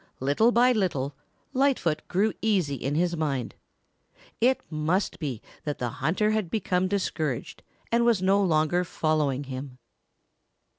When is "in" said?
2.73-2.95